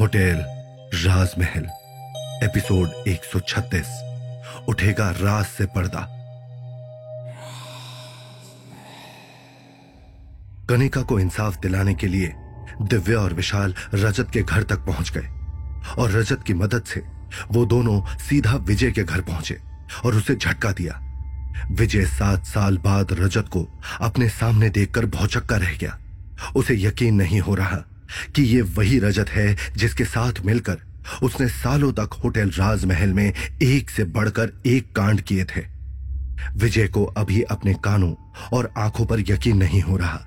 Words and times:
Hotel 0.00 0.44
राजमहल, 0.94 1.66
episode 2.44 3.08
136 3.08 3.86
उठेगा 4.68 5.10
राज 5.10 5.44
से 5.44 5.66
पर्दा। 5.66 6.00
कनिका 10.70 11.02
को 11.02 11.20
इंसाफ 11.20 11.60
दिलाने 11.60 11.94
के 11.94 12.06
लिए 12.06 12.32
दिव्या 12.82 13.18
और 13.18 13.34
विशाल 13.34 13.74
रजत 13.94 14.30
के 14.32 14.42
घर 14.42 14.62
तक 14.62 14.78
पहुँच 14.78 15.10
गए 15.10 15.28
और 15.98 16.10
रजत 16.10 16.42
की 16.46 16.54
मदद 16.54 16.82
से 16.82 17.02
वो 17.50 17.66
दोनों 17.66 18.18
सीधा 18.18 18.54
विजय 18.56 18.90
के 18.90 19.04
घर 19.04 19.20
पहुँचे 19.20 19.58
और 20.04 20.14
उसे 20.14 20.36
झटका 20.36 20.72
दिया। 20.72 21.00
विजय 21.70 22.04
सात 22.06 22.46
साल 22.46 22.78
बाद 22.78 23.12
रजत 23.12 23.48
को 23.48 23.80
अपने 24.00 24.28
सामने 24.28 24.70
देखकर 24.70 25.06
भौचक्का 25.06 25.56
रह 25.56 25.76
गया। 25.76 25.98
उसे 26.56 26.74
यकीन 26.82 27.14
नहीं 27.14 27.40
हो 27.40 27.54
रहा 27.54 27.84
कि 28.36 28.42
ये 28.42 28.62
वही 28.62 28.98
रजत 28.98 29.28
है 29.28 29.56
जिसके 29.76 30.04
साथ 30.04 30.32
मिलकर 30.44 30.78
उसने 31.22 31.48
सालों 31.48 31.92
तक 31.92 32.10
होटल 32.24 32.50
राजमहल 32.50 33.12
में 33.12 33.32
एक 33.62 33.90
से 33.90 34.04
बढ़कर 34.04 34.52
एक 34.66 34.94
कांड 34.96 35.20
किए 35.20 35.44
थे। 35.44 35.60
विजय 36.56 36.88
को 36.88 37.04
अभी 37.04 37.42
अपने 37.42 37.74
कानों 37.74 38.14
और 38.52 38.72
आँखों 38.78 39.06
पर 39.06 39.20
यकीन 39.20 39.56
नहीं 39.56 39.80
हो 39.80 39.96
रहा। 39.96 40.24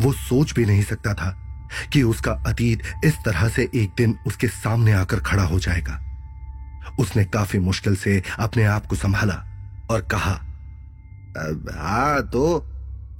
वो 0.00 0.12
सोच 0.12 0.54
भी 0.54 0.64
नहीं 0.64 0.82
सकता 0.82 1.14
था 1.14 1.30
कि 1.92 2.02
उसका 2.02 2.32
अतीत 2.46 2.82
इस 3.04 3.14
तरह 3.14 3.48
से 3.48 3.68
एक 3.74 3.90
दिन 3.96 4.18
उसके 4.26 4.48
सामने 4.48 4.92
आकर 4.92 5.20
खड़ा 5.20 5.42
हो 5.42 5.58
जाएगा। 5.58 6.00
उसने 7.00 7.24
काफ़ी 7.24 7.58
मुश्किल 7.58 7.96
से 7.96 8.22
अपने 8.38 8.64
आप 8.64 8.86
को 8.86 8.96
संभाला 8.96 9.34
और 9.90 10.00
कहा 10.00 10.32
हाँ 11.78 12.22
तो 12.22 12.56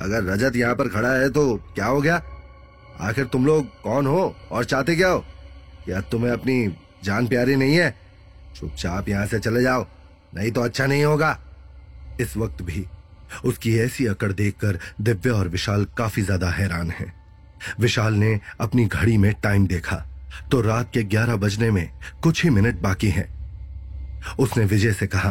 अगर 0.02 0.24
रजत 0.24 0.56
यहाँ 0.56 0.74
पर 0.74 0.88
खड़ा 0.88 1.12
है 1.12 1.28
तो 1.30 1.56
क्या 1.74 1.86
हो 1.86 2.00
गया? 2.00 2.22
आखिर 3.00 3.24
तुम 3.24 3.46
लोग 3.46 3.66
कौन 3.82 4.06
हो 4.06 4.34
और 4.50 4.64
चाहते 4.64 4.96
क्या 4.96 5.08
हो 5.08 5.24
क्या 5.84 6.00
तुम्हें 6.10 6.30
अपनी 6.32 6.66
जान 7.04 7.26
प्यारी 7.28 7.56
नहीं 7.56 7.74
है 7.74 7.94
चुपचाप 8.56 9.08
यहाँ 9.08 9.26
से 9.26 9.38
चले 9.40 9.62
जाओ, 9.62 9.86
नहीं 10.34 10.50
तो 10.52 10.60
अच्छा 10.60 10.86
नहीं 10.86 11.04
होगा 11.04 11.38
इस 12.20 12.36
वक्त 12.36 12.62
भी 12.62 12.84
उसकी 13.44 13.76
ऐसी 13.78 14.06
अकड़ 14.06 14.32
देखकर 14.32 14.78
दिव्या 15.00 15.34
और 15.34 15.48
विशाल 15.48 15.84
काफ़ी 15.98 16.22
ज़्यादा 16.22 16.50
हैरान 16.50 16.90
हैं। 16.90 17.12
विशाल 17.80 18.14
ने 18.14 18.38
अपनी 18.60 18.84
घड़ी 18.86 19.16
में 19.16 19.32
टाइम 19.42 19.66
देखा 19.66 19.96
तो 20.50 20.60
रात 20.60 20.90
के 20.94 21.02
ग्यारह 21.04 21.36
बजने 21.36 21.70
में 21.70 21.88
कुछ 22.22 22.42
ही 22.44 22.50
मिनट 22.50 22.80
बाकी 22.80 23.08
हैं। 23.08 23.28
उसने 24.38 24.64
विजय 24.64 24.92
से 24.92 25.06
कहा, 25.06 25.30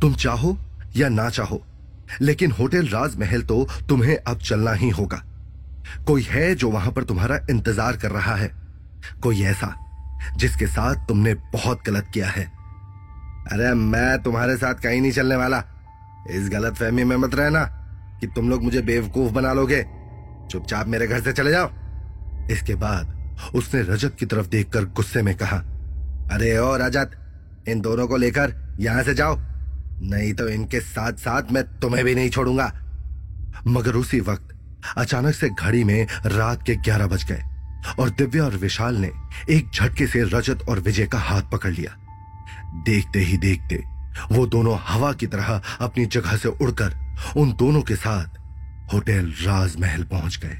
तुम 0.00 0.14
चाहो 0.14 0.56
या 0.96 1.08
ना 1.08 1.28
चाहो, 1.30 1.62
लेकिन 2.20 2.50
होटल 2.50 2.86
राजमहल 2.88 3.42
तो 3.42 3.66
तुम्हें 3.88 4.16
अब 4.18 4.38
चलना 4.40 4.72
ही 4.72 4.88
होगा 4.90 5.22
कोई 6.06 6.22
है 6.22 6.54
जो 6.54 6.70
वहाँ 6.70 6.92
पर 6.92 7.04
तुम्हारा 7.04 7.38
इंतज़ार 7.50 7.96
कर 7.96 8.10
रहा 8.10 8.34
है। 8.34 8.50
कोई 9.22 9.42
ऐसा, 9.42 9.74
जिसके 10.36 10.66
साथ 10.66 11.06
तुमने 11.08 11.34
बहुत 11.52 11.82
गलत 11.86 12.10
किया 12.14 12.28
है। 12.28 12.44
अरे 13.52 13.72
मैं 13.74 14.22
तुम्हारे 14.22 14.56
साथ 14.56 14.74
कहीं 14.74 15.00
नहीं 15.00 15.12
चलने 15.12 15.36
वाला। 15.36 15.62
इस 16.30 16.48
गलत 16.48 16.74
फहमी 16.74 17.04
में 17.04 17.16
मत 17.16 17.34
रहना 17.34 17.64
कि 18.20 18.26
तुम 18.26 18.50
लोग 18.50 18.64
मुझे 18.64 18.82
बेवकूफ़ 18.82 19.32
बना 19.32 19.52
लोगे। 19.52 19.82
चुपचाप 20.50 20.86
मेरे 20.86 21.06
घर 21.06 21.20
से 21.20 21.32
चले 21.32 21.50
जाओ। 21.50 21.70
इसके 22.50 22.74
बाद 22.74 23.52
उसने 23.54 23.80
रजत 23.82 24.16
की 24.20 24.26
तरफ़ 24.26 24.46
देखकर 24.46 24.84
गुस्से 24.86 25.22
में 25.22 25.34
कहा, 25.36 25.56
अरे 26.32 26.56
ओ 26.58 26.76
रजत, 26.76 27.10
इन 27.68 27.80
दोनों 27.80 28.06
को 28.08 28.16
लेकर 28.16 28.54
यहाँ 28.80 29.02
से 29.02 29.14
जाओ। 29.14 29.36
नहीं 30.02 30.32
तो 30.34 30.48
इनके 30.48 30.80
साथ 30.80 31.12
साथ 31.12 31.52
मैं 31.52 31.62
तुम्हें 31.78 32.04
भी 32.04 32.14
नहीं 32.14 32.30
छोड़ूँगा। 32.30 32.72
मगर 33.66 33.96
उसी 33.96 34.20
वक्त 34.20 34.54
अचानक 34.96 35.34
से 35.34 35.48
घड़ी 35.50 35.84
में 35.84 36.06
रात 36.26 36.62
के 36.62 36.76
ग्यारह 36.76 37.06
बज 37.06 37.24
गए 37.24 37.42
और 38.00 38.10
दिव्या 38.10 38.44
और 38.44 38.56
विशाल 38.56 38.96
ने 38.96 39.10
एक 39.50 39.70
झटके 39.74 40.06
से 40.06 40.22
रजत 40.22 40.64
और 40.68 40.80
विजय 40.80 41.06
का 41.06 41.18
हाथ 41.18 41.42
पकड़ 41.42 41.72
लिया। 41.72 41.96
देखते 42.86 43.18
ही 43.18 43.36
देखते 43.36 43.82
वो 44.32 44.46
दोनों 44.46 44.78
हवा 44.86 45.12
की 45.12 45.26
तरह 45.26 45.60
अपनी 45.80 46.06
जगह 46.06 46.36
से 46.36 46.48
उड़कर 46.48 46.94
उन 47.36 47.52
दोनों 47.52 47.82
के 47.82 47.96
साथ 47.96 48.38
होटल 48.92 49.32
राजमहल 49.40 50.04
पहुँच 50.04 50.38
गए। 50.44 50.58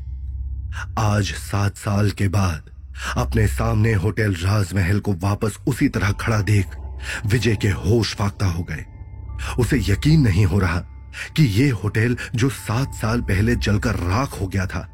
आज 0.98 1.32
सात 1.32 1.76
साल 1.76 2.10
के 2.10 2.28
बाद 2.28 2.70
अपने 3.16 3.46
सामने 3.48 3.92
होटल 3.94 4.34
राजमहल 4.34 5.00
को 5.00 5.12
वापस 5.12 5.58
उसी 5.66 5.88
तरह 5.88 6.12
खड़ा 6.12 6.40
देख 6.40 6.76
विजय 7.26 7.56
के 7.56 7.68
होश 7.68 8.14
फाकता 8.14 8.46
हो 8.46 8.62
गए। 8.62 8.84
उसे 9.58 9.78
यकीन 9.88 10.20
नहीं 10.20 10.44
हो 10.46 10.58
रहा 10.58 10.82
कि 11.36 11.42
ये 11.42 11.68
होटल 11.70 12.16
जो 12.34 12.48
सात 12.50 12.94
साल 12.94 13.20
पहले 13.20 13.56
जलकर 13.56 13.96
राख 13.96 14.40
हो 14.40 14.46
गया 14.46 14.66
था, 14.66 14.88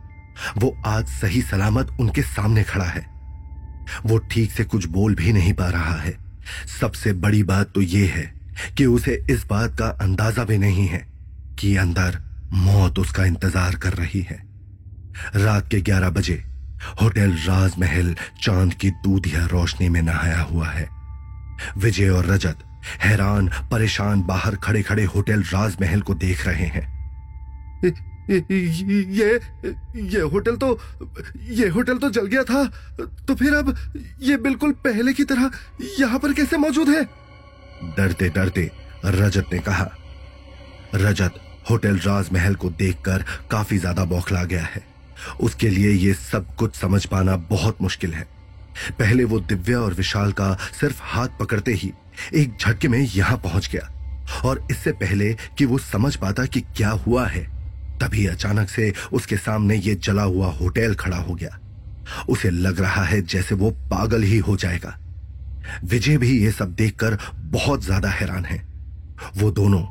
वो 0.59 0.77
आज 0.87 1.09
सही 1.11 1.43
सलामत 1.43 1.97
उनके 2.01 2.23
सामने 2.23 2.63
खड़ा 2.65 2.85
है। 2.85 3.05
वो 4.07 4.19
ठीक 4.31 4.51
से 4.53 4.65
कुछ 4.65 4.87
बोल 4.89 5.15
भी 5.15 5.33
नहीं 5.33 5.53
पा 5.53 5.69
रहा 5.71 5.95
है। 5.95 6.17
सबसे 6.81 7.13
बड़ी 7.15 7.43
बात 7.43 7.73
तो 7.75 7.81
ये 7.83 8.07
है 8.07 8.25
कि 8.77 8.87
उसे 8.87 9.25
इस 9.31 9.47
बात 9.47 9.77
का 9.79 9.87
अंदाज़ा 10.01 10.45
भी 10.45 10.59
नहीं 10.59 10.87
है 10.87 11.07
कि 11.59 11.77
अंदर 11.77 12.19
मौत 12.53 12.99
उसका 12.99 13.25
इंतज़ार 13.25 13.77
कर 13.77 13.93
रही 13.93 14.21
है। 14.21 14.39
रात 15.37 15.69
के 15.69 15.81
ग्यारह 15.81 16.11
बजे 16.11 16.43
होटल 17.03 17.33
राजमहल 17.39 18.15
चाँद 18.43 18.75
की 18.75 18.91
दूधिया 19.05 19.45
रोशनी 19.47 19.89
में 19.89 20.01
नहाया 20.03 20.41
हुआ 20.41 20.69
है। 20.69 20.89
विजय 21.79 22.09
और 22.09 22.27
रजत 22.27 22.59
हैरान, 23.01 23.49
परेशान, 23.71 24.23
बाहर 24.25 24.57
खड़े 24.57 24.83
खड़े 24.83 25.05
होटल 25.07 25.43
राजमहल 25.45 26.01
को 26.01 26.15
देख 26.17 26.47
रहे 26.47 26.67
हैं। 26.67 26.87
ये 28.31 29.41
ये 30.07 30.21
होटल 30.23 30.57
तो 30.57 30.79
ये 31.51 31.69
होटल 31.69 31.99
तो 31.99 32.11
जल 32.11 32.27
गया 32.27 32.43
था 32.45 32.65
तो 33.27 33.35
फिर 33.35 33.55
अब 33.55 33.75
ये 34.23 34.37
बिल्कुल 34.39 34.73
पहले 34.85 35.13
की 35.13 35.25
तरह 35.25 35.51
यहाँ 35.99 36.19
पर 36.19 36.33
कैसे 36.33 36.57
मौजूद 36.59 36.89
है? 36.89 37.03
डरते 37.97 38.29
डरते 38.31 38.71
रजत 39.07 39.53
ने 39.53 39.59
कहा, 39.61 39.89
रजत, 40.95 41.35
होटल 41.71 41.99
राजमहल 41.99 42.55
को 42.55 42.71
देखकर 42.73 43.25
काफ़ी 43.51 43.79
ज़्यादा 43.79 44.05
बौखला 44.05 44.43
गया 44.45 44.65
है। 44.65 44.83
उसके 45.41 45.69
लिए 45.69 45.91
ये 45.91 46.15
सब 46.15 46.55
कुछ 46.57 46.75
समझ 46.77 47.05
पाना 47.07 47.37
बहुत 47.51 47.83
मुश्किल 47.83 48.13
है। 48.15 48.27
पहले 48.99 49.25
वो 49.25 49.41
दिव्या 49.43 49.79
और 49.81 49.95
विशाल 49.95 50.33
का 50.33 50.53
सिर्फ़ 50.81 51.01
हाथ 51.05 51.29
पकड़ते 51.41 51.73
ही 51.75 51.93
एक 52.35 52.57
झटके 52.61 52.89
में 52.89 52.99
यहाँ 52.99 53.37
पहुँच 53.39 53.69
गया 53.73 53.89
और 54.45 54.67
इससे 54.71 54.93
पहले 54.95 55.33
कि 55.59 55.65
वो 55.65 55.79
समझ 55.81 56.15
पाता 56.17 56.45
कि 56.47 56.61
क्या 56.77 56.91
हुआ 57.07 57.27
है, 57.27 57.43
तभी 57.99 58.27
अचानक 58.27 58.69
से 58.69 58.93
उसके 59.13 59.37
सामने 59.37 59.77
ये 59.77 59.95
जला 59.97 60.23
हुआ 60.25 60.51
होटल 60.53 60.95
खड़ा 60.95 61.17
हो 61.19 61.35
गया। 61.35 61.59
उसे 62.29 62.51
लग 62.51 62.81
रहा 62.81 63.03
है 63.05 63.21
जैसे 63.25 63.55
वो 63.55 63.71
पागल 63.91 64.23
ही 64.23 64.39
हो 64.39 64.57
जाएगा। 64.57 64.97
विजय 65.85 66.17
भी 66.19 66.39
ये 66.39 66.51
सब 66.53 66.75
देखकर 66.75 67.19
बहुत 67.53 67.85
ज़्यादा 67.85 68.09
हैरान 68.11 68.45
है। 68.45 68.59
वो 69.37 69.51
दोनों 69.51 69.83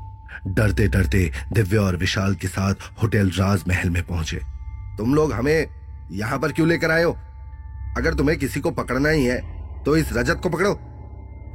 डरते 0.47 0.87
डरते 0.87 1.29
दिव्या 1.53 1.81
और 1.81 1.95
विशाल 1.97 2.35
के 2.35 2.47
साथ 2.47 2.91
होटल 3.01 3.29
राजमहल 3.29 3.89
में 3.89 4.01
पहुँचे। 4.03 4.39
तुम 4.97 5.15
लोग 5.15 5.33
हमें 5.33 5.67
यहाँ 6.11 6.39
पर 6.39 6.51
क्यों 6.51 6.67
लेकर 6.67 6.91
आए 6.91 7.03
हो? 7.03 7.11
अगर 7.97 8.13
तुम्हें 8.13 8.37
किसी 8.39 8.59
को 8.59 8.71
पकड़ना 8.73 9.09
ही 9.09 9.25
है 9.25 9.39
तो 9.83 9.95
इस 9.97 10.13
रजत 10.13 10.39
को 10.43 10.49
पकड़ो। 10.49 10.73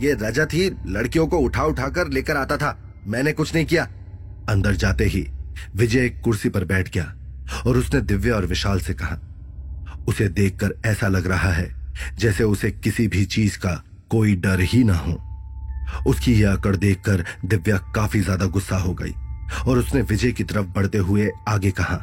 ये 0.02 0.12
रजत 0.20 0.54
ही 0.54 0.70
लड़कियों 0.86 1.26
को 1.26 1.38
उठा 1.38 1.64
उठाकर 1.64 2.08
लेकर 2.08 2.36
आता 2.36 2.56
था। 2.56 2.76
मैंने 3.06 3.32
कुछ 3.32 3.54
नहीं 3.54 3.66
किया। 3.66 3.84
अंदर 4.48 4.74
जाते 4.74 5.04
ही 5.06 5.26
विजय 5.76 6.04
एक 6.06 6.20
कुर्सी 6.20 6.48
पर 6.48 6.64
बैठ 6.64 6.88
गया 6.94 7.04
और 7.66 7.76
उसने 7.76 8.00
दिव्या 8.02 8.34
और 8.36 8.46
विशाल 8.46 8.80
से 8.80 8.94
कहा, 8.94 9.18
उसे 10.08 10.28
देखकर 10.30 10.74
ऐसा 10.86 11.08
लग 11.08 11.26
रहा 11.26 11.52
है 11.52 11.68
जैसे 12.18 12.44
उसे 12.44 12.70
किसी 12.72 13.06
भी 13.08 13.24
चीज़ 13.26 13.58
का 13.58 13.82
कोई 14.10 14.34
डर 14.36 14.60
ही 14.62 14.82
ना 14.84 14.94
हो। 14.96 15.12
उसकी 16.06 16.32
यह 16.34 16.52
अकड़ 16.52 16.74
देखकर 16.76 17.24
दिव्या 17.44 17.76
काफ़ी 17.94 18.20
ज़्यादा 18.20 18.46
गुस्सा 18.48 18.76
हो 18.76 18.94
गई 18.94 19.12
और 19.62 19.78
उसने 19.78 20.02
विजय 20.02 20.32
की 20.32 20.44
तरफ़ 20.44 20.66
बढ़ते 20.68 20.98
हुए 21.00 21.30
आगे 21.48 21.70
कहा, 21.72 21.96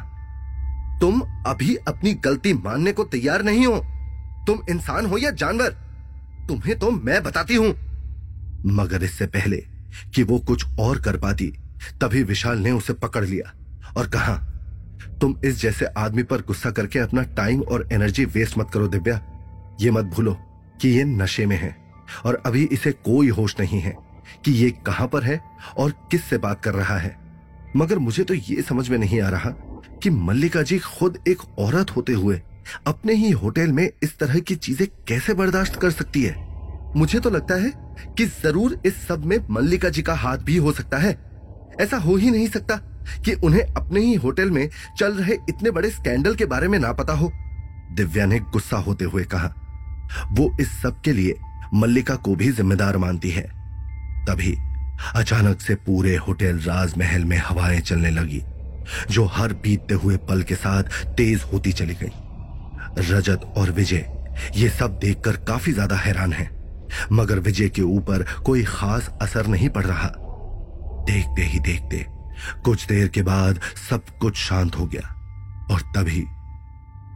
तुम 1.00 1.20
अभी 1.46 1.74
अपनी 1.88 2.12
गलती 2.16 2.52
मानने 2.54 2.92
को 2.92 3.04
तैयार 3.06 3.42
नहीं 3.42 3.66
हो। 3.66 3.76
तुम 4.46 4.60
इंसान 4.70 5.06
हो 5.06 5.18
या 5.18 5.30
जानवर। 5.32 5.70
तुम्हें 6.48 6.78
तो 6.78 6.90
मैं 6.90 7.22
बताती 7.22 7.54
हूँ। 7.54 7.74
मगर 8.66 9.02
इससे 9.04 9.26
पहले 9.26 9.56
कि 10.14 10.22
वो 10.22 10.38
कुछ 10.38 10.64
और 10.80 11.00
कर 11.00 11.16
पाती, 11.16 11.46
तभी 12.00 12.22
विशाल 12.22 12.58
ने 12.58 12.70
उसे 12.70 12.92
पकड़ 12.92 13.24
लिया 13.24 13.52
और 13.96 14.08
कहा, 14.08 14.34
तुम 15.20 15.34
इस 15.44 15.60
जैसे 15.60 15.86
आदमी 15.98 16.22
पर 16.22 16.42
गुस्सा 16.42 16.70
करके 16.70 16.98
अपना 16.98 17.22
टाइम 17.36 17.60
और 17.62 17.88
एनर्जी 17.92 18.24
वेस्ट 18.24 18.58
मत 18.58 18.70
करो, 18.74 18.88
दिव्या। 18.88 19.20
ये 19.80 19.90
मत 19.90 20.04
भूलो 20.04 20.36
कि 20.80 20.88
ये 20.88 21.04
नशे 21.04 21.46
में 21.46 21.56
है 21.56 21.76
और 22.26 22.42
अभी 22.46 22.64
इसे 22.64 22.92
कोई 22.92 23.28
होश 23.28 23.54
नहीं 23.60 23.80
है 23.80 23.96
कि 24.44 24.52
ये 24.52 24.70
कहाँ 24.86 25.06
पर 25.08 25.24
है 25.24 25.40
और 25.78 25.92
किस 26.10 26.24
से 26.24 26.38
बात 26.38 26.62
कर 26.62 26.74
रहा 26.74 26.98
है। 26.98 27.16
मगर 27.76 27.98
मुझे 27.98 28.24
तो 28.24 28.34
ये 28.34 28.62
समझ 28.62 28.88
में 28.88 28.98
नहीं 28.98 29.20
आ 29.20 29.28
रहा 29.28 29.50
कि 30.02 30.10
मल्लिका 30.10 30.62
जी 30.62 30.78
खुद 30.78 31.18
एक 31.28 31.42
औरत 31.58 31.90
होते 31.90 32.12
हुए 32.12 32.40
अपने 32.86 33.14
ही 33.14 33.30
होटल 33.30 33.72
में 33.72 33.88
इस 34.02 34.18
तरह 34.18 34.38
की 34.38 34.54
चीज़ें 34.56 34.86
कैसे 35.08 35.34
बर्दाश्त 35.34 35.76
कर 35.76 35.90
सकती 35.90 36.22
है। 36.22 36.47
मुझे 36.96 37.20
तो 37.20 37.30
लगता 37.30 37.54
है 37.54 37.72
कि 38.18 38.26
ज़रूर 38.26 38.80
इस 38.86 39.06
सब 39.06 39.24
में 39.24 39.38
मल्लिका 39.50 39.88
जी 39.88 40.02
का 40.02 40.14
हाथ 40.16 40.38
भी 40.40 40.56
हो 40.56 40.72
सकता 40.72 40.98
है। 40.98 41.16
ऐसा 41.80 41.96
हो 41.96 42.16
ही 42.16 42.30
नहीं 42.30 42.46
सकता 42.48 42.76
कि 43.24 43.32
उन्हें 43.34 43.62
अपने 43.62 44.00
ही 44.00 44.14
होटल 44.16 44.50
में 44.50 44.68
चल 44.98 45.12
रहे 45.14 45.34
इतने 45.48 45.70
बड़े 45.70 45.90
स्कैंडल 45.90 46.34
के 46.34 46.44
बारे 46.46 46.68
में 46.68 46.78
ना 46.78 46.92
पता 46.92 47.12
हो, 47.12 47.30
दिव्या 47.92 48.26
ने 48.26 48.38
गुस्सा 48.42 48.76
होते 48.78 49.04
हुए 49.04 49.24
कहा। 49.24 49.52
वो 50.32 50.50
इस 50.60 50.80
सब 50.82 51.00
के 51.00 51.12
लिए 51.12 51.34
मल्लिका 51.74 52.14
को 52.16 52.34
भी 52.34 52.50
जिम्मेदार 52.52 52.96
मानती 52.96 53.30
है। 53.30 53.42
तभी 54.26 54.56
अचानक 55.16 55.60
से 55.60 55.74
पूरे 55.76 56.16
होटल 56.18 56.58
राजमहल 56.60 57.24
में 57.24 57.36
हवाएँ 57.38 57.80
चलने 57.80 58.10
लगी, 58.10 58.42
जो 59.10 59.24
हर 59.26 59.52
बीतते 59.54 59.94
हुए 59.94 60.16
पल 60.28 60.42
के 60.42 60.54
साथ 60.56 61.14
तेज 61.16 61.42
होती 61.52 61.72
चली 61.72 61.94
गई। 61.94 62.12
रजत 63.10 63.52
और 63.56 63.70
विजय 63.70 64.06
ये 64.56 64.68
सब 64.70 64.98
देखकर 64.98 65.36
काफ़ी 65.46 65.72
ज़्यादा 65.72 65.96
हैरान 65.96 66.32
हैं। 66.32 66.50
मगर 67.12 67.38
विजय 67.38 67.68
के 67.68 67.82
ऊपर 67.82 68.24
कोई 68.46 68.62
खास 68.64 69.10
असर 69.22 69.46
नहीं 69.46 69.68
पड़ 69.68 69.84
रहा। 69.84 70.08
देखते 71.06 71.42
ही 71.42 71.58
देखते, 71.60 72.04
कुछ 72.64 72.86
देर 72.86 73.08
के 73.08 73.22
बाद 73.22 73.60
सब 73.88 74.18
कुछ 74.20 74.36
शांत 74.38 74.76
हो 74.76 74.86
गया 74.86 75.08
और 75.70 75.80
तभी 75.96 76.24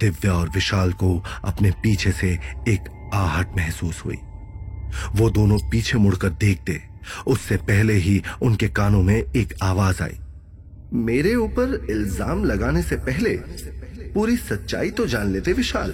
दिव्या 0.01 0.33
और 0.33 0.49
विशाल 0.49 0.93
को 0.93 1.17
अपने 1.45 1.71
पीछे 1.83 2.13
से 2.13 2.29
एक 2.69 2.89
आहट 3.15 3.57
महसूस 3.57 4.03
हुई। 4.05 4.17
वो 5.17 5.29
दोनों 5.31 5.59
पीछे 5.71 5.99
मुड़कर 5.99 6.31
देखते, 6.31 6.81
उससे 7.27 7.57
पहले 7.59 7.95
ही 7.97 8.23
उनके 8.43 8.69
कानों 8.71 9.03
में 9.03 9.17
एक 9.17 9.55
आवाज़ 9.63 10.03
आई। 10.03 10.19
मेरे 10.95 11.35
ऊपर 11.35 11.87
इल्ज़ाम 11.91 12.45
लगाने 12.45 12.83
से 12.83 12.97
पहले 13.01 13.37
पूरी 14.15 14.37
सच्चाई 14.37 14.91
तो 14.91 15.07
जान 15.07 15.33
लेते 15.33 15.53
विशाल। 15.53 15.91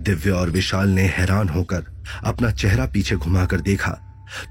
दिव्या 0.00 0.34
और 0.34 0.50
विशाल 0.50 0.88
ने 0.88 1.02
हैरान 1.08 1.48
होकर 1.48 1.84
अपना 2.24 2.50
चेहरा 2.52 2.86
पीछे 2.86 3.16
घुमाकर 3.16 3.60
देखा 3.60 3.90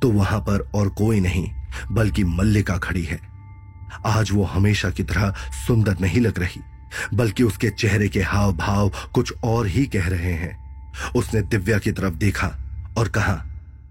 तो 0.02 0.12
वहाँ 0.12 0.40
पर 0.40 0.70
और 0.76 0.90
कोई 0.90 1.20
नहीं, 1.20 1.48
बल्कि 1.92 2.24
मल्लिका 2.24 2.78
खड़ी 2.78 3.04
है। 3.04 3.20
आज 4.06 4.32
वो 4.32 4.44
हमेशा 4.46 4.90
की 4.90 5.04
तरह 5.04 5.34
सुंदर 5.58 5.98
नहीं 6.02 6.22
लग 6.22 6.40
रही, 6.40 6.62
बल्कि 7.14 7.44
उसके 7.44 7.70
चेहरे 7.72 8.08
के 8.08 8.22
हाव 8.22 8.54
भाव 8.56 8.92
कुछ 9.14 9.34
और 9.44 9.68
ही 9.68 9.86
कह 9.86 10.08
रहे 10.08 10.34
हैं। 10.34 10.58
उसने 11.16 11.42
दिव्या 11.42 11.78
की 11.78 11.92
तरफ़ 11.92 12.14
देखा 12.16 12.48
और 12.98 13.08
कहा, 13.08 13.44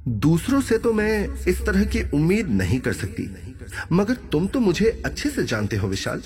दूसरों 0.09 0.61
से 0.61 0.79
तो 0.79 0.93
मैं 0.93 1.29
इस 1.49 1.65
तरह 1.67 1.85
की 1.85 2.03
उम्मीद 2.15 2.49
नहीं 2.53 2.79
कर 2.81 2.93
सकती, 2.93 3.31
मगर 3.93 4.15
तुम 4.33 4.47
तो 4.47 4.61
मुझे 4.61 5.03
अच्छे 5.07 5.31
से 5.31 5.45
जानते 5.45 5.77
हो, 5.77 5.89
विशाल। 5.89 6.23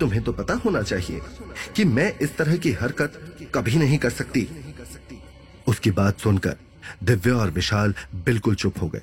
तुम्हें 0.00 0.22
तो 0.22 0.32
पता 0.32 0.54
होना 0.54 0.82
चाहिए 0.82 1.20
कि 1.76 1.84
मैं 1.84 2.12
इस 2.18 2.36
तरह 2.36 2.56
की 2.56 2.72
हरकत 2.72 3.12
कभी 3.54 3.76
नहीं 3.76 3.98
कर 3.98 4.10
सकती। 4.10 4.48
उसकी 5.66 5.90
बात 5.90 6.20
सुनकर 6.20 6.56
दिव्या 7.04 7.34
और 7.34 7.50
विशाल 7.50 7.94
बिल्कुल 8.14 8.54
चुप 8.54 8.82
हो 8.82 8.88
गए। 8.88 9.02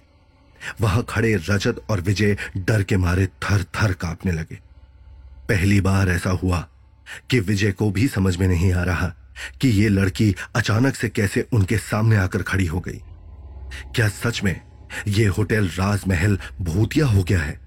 वहाँ 0.81 1.06
खड़े 1.10 1.36
रजत 1.36 1.81
और 1.90 2.02
विजय 2.02 2.38
डर 2.58 2.84
के 2.84 2.98
मारे 2.98 3.28
थर 3.28 3.64
थर 3.64 3.94
कांपने 3.94 4.31
लगे। 4.31 4.60
पहली 5.50 5.81
बार 5.81 6.10
ऐसा 6.10 6.30
हुआ 6.30 6.68
कि 7.30 7.40
विजय 7.40 7.72
को 7.72 7.92
भी 7.92 8.08
समझ 8.08 8.38
में 8.38 8.48
नहीं 8.48 8.74
आ 8.74 8.84
रहा 8.84 9.14
कि 9.62 9.70
यह 9.70 9.90
लड़की 9.90 10.36
अचानक 10.56 10.96
से 10.96 11.10
कैसे 11.10 11.48
उनके 11.54 11.78
सामने 11.78 12.16
आकर 12.16 12.42
खड़ी 12.42 12.66
हो 12.66 12.80
गई। 12.80 13.02
क्या 13.96 14.08
सच 14.10 14.44
में 14.44 14.62
यह 15.08 15.31
होटल 15.31 15.68
राजमहल 15.68 16.40
भूतिया 16.62 17.06
हो 17.06 17.24
गया 17.24 17.40
है? 17.40 17.62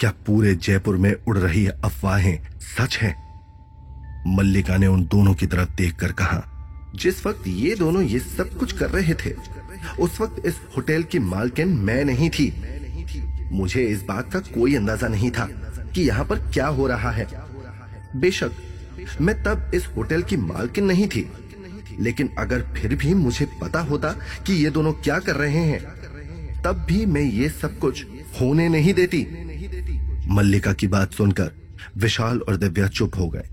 क्या 0.00 0.10
पूरे 0.26 0.54
जयपुर 0.54 0.96
में 0.96 1.14
उड़ 1.28 1.38
रही 1.38 1.66
अफवाहें 1.66 2.38
सच 2.60 2.96
हैं? 2.96 3.14
मल्लिका 4.26 4.76
ने 4.76 4.86
उन 4.86 5.04
दोनों 5.06 5.34
की 5.34 5.46
तरफ़ 5.46 5.74
देखकर 5.76 6.12
कहा, 6.12 6.42
जिस 6.94 7.24
वक्त 7.26 7.46
ये 7.46 7.74
दोनों 7.74 8.02
ये 8.02 8.18
सब 8.18 8.56
कुछ 8.58 8.72
कर 8.72 8.90
रहे 8.90 9.14
थे, 9.14 9.32
उस 10.00 10.20
वक्त 10.20 10.46
इस 10.46 10.60
होटल 10.76 11.02
की 11.02 11.18
मालकिन 11.18 11.68
मैं 11.78 12.04
नहीं 12.04 12.30
थी। 12.30 12.52
मुझे 13.52 13.82
इस 13.82 14.02
बात 14.02 14.32
का 14.32 14.40
कोई 14.54 14.74
अंदाज़ा 14.74 15.08
नहीं 15.08 15.30
था 15.30 15.48
कि 15.94 16.02
यहाँ 16.02 16.24
पर 16.24 16.38
क्या 16.52 16.66
हो 16.68 16.86
रहा 16.86 17.10
है। 17.10 17.26
बेशक, 18.16 18.52
मैं 19.20 19.42
तब 19.42 19.70
इस 19.74 19.86
होटल 19.86 20.22
की 20.22 20.36
मालकिन 20.36 20.84
नहीं 20.84 21.08
थी, 21.08 21.28
लेकिन 22.00 22.30
अगर 22.38 22.62
फिर 22.76 22.94
भी 22.94 23.14
मुझे 23.14 23.46
पता 23.60 23.80
होता 23.80 24.10
कि 24.46 24.52
ये 24.54 24.70
दोनों 24.70 24.92
क्या 24.94 25.18
कर 25.18 25.36
रहे 25.36 25.64
हैं, 25.64 25.80
तब 26.62 26.84
भी 26.88 27.04
मैं 27.06 27.22
ये 27.22 27.48
सब 27.50 27.78
कुछ 27.78 28.04
होने 28.40 28.68
नहीं 28.68 28.94
देती। 28.94 29.26
मल्लिका 30.30 30.72
की 30.72 30.86
बात 30.86 31.12
सुनकर 31.12 31.50
विशाल 31.96 32.40
और 32.40 32.56
दिव्या 32.56 32.88
चुप 32.88 33.16
हो 33.16 33.28
गए। 33.28 33.48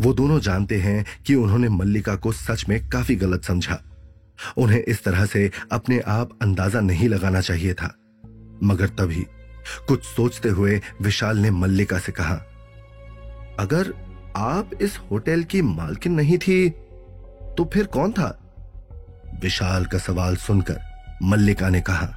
वो 0.00 0.12
दोनों 0.12 0.38
जानते 0.40 0.80
हैं 0.80 1.04
कि 1.26 1.34
उन्होंने 1.34 1.68
मल्लिका 1.68 2.14
को 2.16 2.32
सच 2.32 2.64
में 2.68 2.88
काफ़ी 2.88 3.16
गलत 3.16 3.44
समझा। 3.44 3.78
उन्हें 4.56 4.78
इस 4.78 5.02
तरह 5.04 5.24
से 5.26 5.50
अपने 5.72 5.98
आप 6.08 6.38
अंदाज़ा 6.42 6.80
नहीं 6.80 7.08
लगाना 7.08 7.40
चाहिए 7.40 7.74
था। 7.74 7.94
मगर 8.62 8.88
तभी 8.98 9.26
कुछ 9.88 10.04
सोचते 10.04 10.48
हुए 10.48 10.80
विशाल 11.02 11.38
ने 11.38 11.50
मल्लिका 11.50 11.98
से 11.98 12.12
कहा, 12.12 12.34
अगर 13.58 13.92
आप 14.36 14.70
इस 14.82 14.98
होटल 15.10 15.42
की 15.42 15.62
मालकिन 15.62 16.12
नहीं 16.12 16.38
थी 16.38 16.68
तो 16.70 17.70
फिर 17.72 17.86
कौन 17.86 18.12
था? 18.12 18.36
विशाल 19.42 19.84
का 19.84 19.98
सवाल 19.98 20.36
सुनकर 20.36 20.80
मल्लिका 21.22 21.68
ने 21.68 21.80
कहा, 21.80 22.08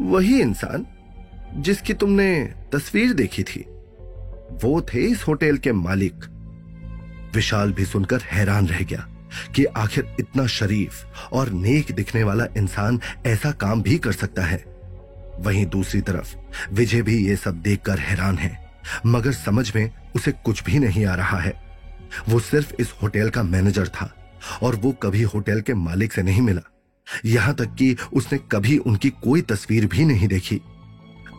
वही 0.00 0.40
इंसान 0.40 0.86
जिसकी 1.56 1.94
तुमने 1.94 2.54
तस्वीर 2.72 3.12
देखी 3.12 3.42
थी। 3.42 3.60
वो 4.52 4.86
थे 4.94 4.98
इस 4.98 5.24
होटल 5.28 5.56
के 5.56 5.72
मालिक। 5.72 6.14
विशाल 7.34 7.72
भी 7.72 7.84
सुनकर 7.84 8.20
हैरान 8.20 8.66
रह 8.66 8.80
गया 8.80 9.08
कि 9.56 9.64
आखिर 9.64 10.16
इतना 10.20 10.46
शरीफ 10.46 11.04
और 11.32 11.50
नेक 11.50 11.92
दिखने 11.92 12.22
वाला 12.22 12.46
इंसान 12.56 13.00
ऐसा 13.26 13.50
काम 13.50 13.82
भी 13.82 13.98
कर 13.98 14.12
सकता 14.12 14.42
है। 14.42 14.64
वहीं 15.40 15.66
दूसरी 15.66 16.00
तरफ़, 16.00 16.34
विजय 16.72 17.02
भी 17.02 17.28
ये 17.28 17.36
सब 17.36 17.54
देखकर 17.54 17.98
हैरान 17.98 18.38
है, 18.38 18.70
मगर 19.06 19.32
समझ 19.32 19.76
में 19.76 19.90
उसे 20.16 20.32
कुछ 20.32 20.64
भी 20.64 20.78
नहीं 20.78 21.06
आ 21.06 21.14
रहा 21.14 21.38
है। 21.38 21.62
वो 22.28 22.40
सिर्फ़ 22.40 22.74
इस 22.80 22.94
होटल 23.02 23.30
का 23.30 23.42
मैनेजर 23.42 23.88
था 23.88 24.34
और 24.62 24.76
वो 24.76 24.92
कभी 24.92 25.22
होटल 25.22 25.60
के 25.60 25.74
मालिक 25.74 26.12
से 26.12 26.22
नहीं 26.22 26.40
मिला। 26.40 26.70
यहाँ 27.24 27.54
तक 27.54 27.64
कि 27.64 27.96
उसने 28.12 28.38
कभी 28.38 28.78
उनकी 28.78 29.10
कोई 29.10 29.40
तस्वीर 29.40 29.86
भी 29.86 30.04
नहीं 30.04 30.28
देखी। 30.28 30.60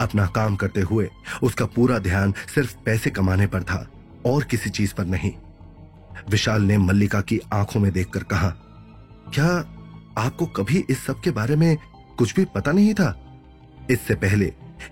अपना 0.03 0.25
काम 0.25 0.55
करते 0.55 0.81
हुए 0.81 1.09
उसका 1.43 1.65
पूरा 1.65 1.97
ध्यान 1.99 2.33
सिर्फ़ 2.55 2.75
पैसे 2.85 3.09
कमाने 3.09 3.47
पर 3.47 3.63
था 3.63 3.87
और 4.25 4.43
किसी 4.43 4.69
चीज़ 4.69 4.93
पर 4.93 5.05
नहीं। 5.05 5.31
विशाल 6.29 6.61
ने 6.61 6.77
मल्लिका 6.77 7.21
की 7.21 7.39
आँखों 7.53 7.79
में 7.79 7.91
देखकर 7.91 8.23
कहा, 8.23 8.49
क्या 9.29 9.47
आपको 10.17 10.45
कभी 10.45 10.83
इस 10.89 11.05
सब 11.05 11.21
के 11.21 11.31
बारे 11.31 11.55
में 11.55 11.77
कुछ 12.17 12.35
भी 12.35 12.45
पता 12.45 12.71
नहीं 12.71 12.93
था? 12.93 13.19
इससे 13.91 14.15
पहले 14.15 14.45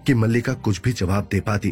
कि 0.05 0.13
मल्लिका 0.13 0.53
कुछ 0.55 0.81
भी 0.81 0.91
जवाब 0.93 1.27
दे 1.31 1.39
पाती, 1.39 1.69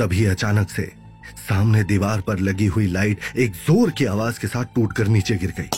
तभी 0.00 0.24
अचानक 0.24 0.70
से 0.70 0.92
सामने 1.38 1.82
दीवार 1.84 2.20
पर 2.20 2.38
लगी 2.38 2.66
हुई 2.66 2.86
लाइट 2.86 3.20
एक 3.36 3.52
ज़ोर 3.66 3.90
की 3.90 4.04
आवाज़ 4.06 4.40
के 4.40 4.46
साथ 4.46 4.74
टूटकर 4.74 5.08
नीचे 5.08 5.36
गिर 5.36 5.52
गई। 5.58 5.68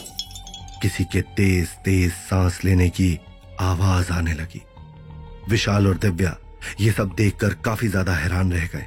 किसी 0.82 1.04
के 1.04 1.20
तेज 1.36 1.68
तेज 1.84 2.12
सांस 2.12 2.60
लेने 2.64 2.88
की 2.90 3.18
आवाज़ 3.60 4.12
आने 4.12 4.32
लगी। 4.32 4.62
विशाल 5.50 5.86
और 5.86 5.98
दिव्या 5.98 6.36
ये 6.80 6.90
सब 6.92 7.14
देखकर 7.16 7.54
काफ़ी 7.64 7.88
ज़्यादा 7.88 8.14
हैरान 8.14 8.52
रह 8.52 8.66
गए 8.66 8.86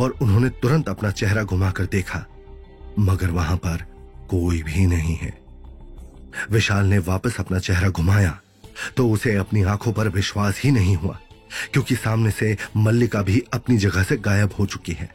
और 0.00 0.16
उन्होंने 0.22 0.48
तुरंत 0.62 0.88
अपना 0.88 1.10
चेहरा 1.12 1.42
घुमाकर 1.44 1.86
देखा, 1.86 2.24
मगर 2.98 3.30
वहाँ 3.30 3.56
पर 3.56 3.84
कोई 4.30 4.62
भी 4.62 4.86
नहीं 4.86 5.16
है। 5.16 5.32
विशाल 6.50 6.86
ने 6.86 6.98
वापस 7.00 7.40
अपना 7.40 7.58
चेहरा 7.58 7.88
घुमाया 7.90 8.38
तो 8.96 9.08
उसे 9.10 9.34
अपनी 9.36 9.62
आँखों 9.64 9.92
पर 9.92 10.08
विश्वास 10.10 10.60
ही 10.60 10.70
नहीं 10.70 10.94
हुआ, 10.96 11.18
क्योंकि 11.72 11.96
सामने 11.96 12.30
से 12.30 12.56
मल्लिका 12.76 13.22
भी 13.22 13.42
अपनी 13.54 13.76
जगह 13.78 14.02
से 14.02 14.16
गायब 14.18 14.52
हो 14.58 14.66
चुकी 14.66 14.92
है। 14.92 15.10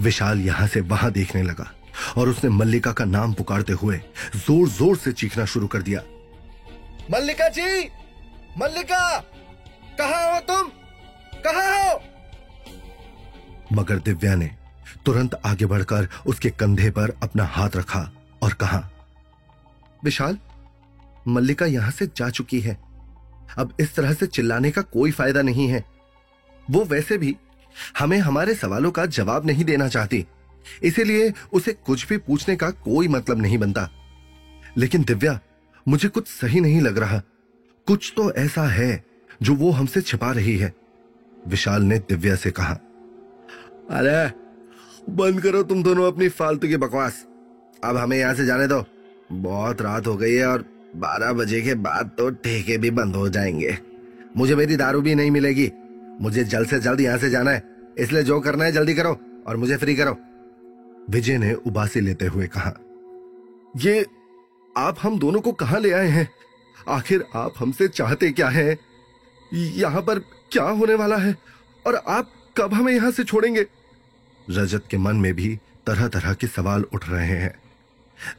विशाल 0.00 0.40
यहाँ 0.40 0.66
से 0.66 0.80
वहाँ 0.82 1.10
देखने 1.12 1.42
लगा 1.42 1.70
और 2.16 2.28
उसने 2.28 2.50
मल्लिका 2.50 2.92
का 2.92 3.04
नाम 3.06 3.32
पुकारते 3.34 3.72
हुए 3.74 4.00
ज़ोर 4.36 4.68
ज़ोर 4.68 4.96
से 4.96 5.12
चीखना 5.12 5.44
शुरू 5.46 5.66
कर 5.66 5.82
दिया। 5.82 6.02
मल्लिका 7.10 7.48
जी! 7.50 7.88
मल्लिका! 8.58 9.18
कहा 9.98 10.22
हो 10.24 10.40
तुम? 10.42 10.70
कहा 11.46 11.82
हो? 11.82 12.00
मगर 13.72 13.98
दिव्या 13.98 14.34
ने 14.34 14.50
तुरंत 15.06 15.34
आगे 15.44 15.66
बढ़कर 15.66 16.08
उसके 16.26 16.50
कंधे 16.50 16.90
पर 16.90 17.10
अपना 17.22 17.44
हाथ 17.44 17.70
रखा 17.76 18.10
और 18.42 18.52
कहा, 18.52 18.90
विशाल, 20.04 20.38
मल्लिका 21.28 21.66
यहाँ 21.66 21.90
से 21.90 22.06
जा 22.06 22.30
चुकी 22.30 22.60
है। 22.60 22.78
अब 23.58 23.76
इस 23.80 23.94
तरह 23.94 24.12
से 24.12 24.26
चिल्लाने 24.26 24.70
का 24.70 24.82
कोई 24.82 25.10
फ़ायदा 25.10 25.42
नहीं 25.42 25.68
है। 25.68 25.84
वो 26.70 26.84
वैसे 26.84 27.18
भी 27.18 27.36
हमें 27.98 28.18
हमारे 28.18 28.54
सवालों 28.54 28.90
का 28.90 29.06
जवाब 29.06 29.46
नहीं 29.46 29.64
देना 29.64 29.88
चाहती। 29.88 30.26
इसीलिए 30.82 31.32
उसे 31.52 31.72
कुछ 31.72 32.08
भी 32.08 32.16
पूछने 32.16 32.56
का 32.56 32.70
कोई 32.70 33.08
मतलब 33.08 33.38
नहीं 33.38 33.58
बनता। 33.58 33.88
लेकिन 34.76 35.04
दिव्या, 35.04 35.40
मुझे 35.88 36.08
कुछ 36.08 36.28
सही 36.28 36.60
नहीं 36.60 36.80
लग 36.80 36.98
रहा। 36.98 37.22
कुछ 37.86 38.12
तो 38.16 38.32
ऐसा 38.32 38.68
है 38.68 39.04
जो 39.42 39.54
वो 39.54 39.70
हमसे 39.70 40.00
छिपा 40.00 40.32
रही 40.32 40.58
है। 40.58 40.81
विशाल 41.48 41.82
ने 41.82 41.98
दिव्या 41.98 42.34
से 42.36 42.50
कहा, 42.50 42.74
अरे, 43.90 44.42
बंद 45.12 45.42
करो 45.42 45.62
तुम 45.62 45.82
दोनों 45.82 46.12
अपनी 46.12 46.28
फालतू 46.28 46.68
की 46.68 46.76
बकवास। 46.76 47.26
अब 47.84 47.96
हमें 47.96 48.18
यहाँ 48.18 48.34
से 48.34 48.46
जाने 48.46 48.66
दो। 48.66 48.84
बहुत 49.32 49.82
रात 49.82 50.06
हो 50.06 50.16
गई 50.16 50.34
है 50.34 50.46
और 50.46 50.64
बारह 50.96 51.32
बजे 51.32 51.62
के 51.62 51.74
बाद 51.74 52.10
तो 52.18 52.30
ठेके 52.30 52.78
भी 52.78 52.90
बंद 52.90 53.16
हो 53.16 53.28
जाएँगे। 53.28 53.78
मुझे 54.36 54.54
मेरी 54.56 54.76
दारू 54.76 55.00
भी 55.00 55.14
नहीं 55.14 55.30
मिलेगी। 55.30 55.72
मुझे 56.20 56.44
जल्द 56.44 56.68
से 56.68 56.78
जल्द 56.78 57.00
यहाँ 57.00 57.18
से 57.18 57.30
जाना 57.30 57.50
है। 57.50 57.76
इसलिए 57.98 58.22
जो 58.22 58.40
करना 58.40 58.64
है 58.64 58.72
जल्दी 58.72 58.94
करो 58.94 59.20
और 59.46 59.56
मुझे 59.56 59.76
फ्री 59.76 59.96
करो। 59.96 60.18
विजय 61.10 61.38
ने 61.38 61.54
उबासी 61.54 62.00
लेते 62.00 62.26
हुए 62.26 62.46
कहा, 62.46 62.74
ये 63.76 64.06
आप 64.76 64.96
हम 65.02 65.18
दोनों 65.18 65.40
को 65.40 65.52
कहा 65.52 65.78
ले 65.78 65.92
आए 65.92 66.08
हैं? 66.08 66.28
आखिर 66.88 67.24
आप 67.34 67.52
हमसे 67.58 67.88
चाहते 67.88 68.30
क्या 68.30 68.48
हैं? 68.48 68.78
यहाँ 69.54 70.02
पर 70.02 70.18
क्या 70.52 70.64
होने 70.64 70.94
वाला 70.94 71.16
है? 71.16 71.36
और 71.84 71.94
आप 71.96 72.32
कब 72.56 72.74
हमें 72.74 72.92
यहाँ 72.92 73.10
से 73.10 73.24
छोड़ेंगे? 73.24 73.66
रजत 74.50 74.84
के 74.90 74.98
मन 74.98 75.16
में 75.16 75.32
भी 75.34 75.58
तरह 75.86 76.08
तरह 76.08 76.34
के 76.34 76.46
सवाल 76.46 76.82
उठ 76.94 77.08
रहे 77.08 77.36
हैं। 77.36 77.54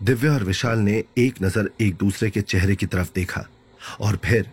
दिव्या 0.03 0.34
और 0.34 0.43
विशाल 0.43 0.79
ने 0.79 1.03
एक 1.17 1.41
नज़र 1.43 1.70
एक 1.82 1.96
दूसरे 1.96 2.29
के 2.29 2.41
चेहरे 2.41 2.75
की 2.75 2.86
तरफ़ 2.86 3.12
देखा 3.15 3.46
और 4.01 4.20
फिर 4.25 4.50